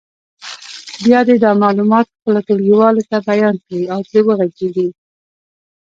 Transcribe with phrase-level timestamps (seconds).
[1.03, 4.87] بیا دې دا معلومات خپلو ټولګیوالو ته بیان کړي او پرې وغږېږي.